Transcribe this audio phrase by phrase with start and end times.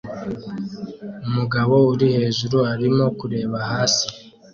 [1.27, 4.07] Umugabo uri hejuru arimo kureba hasi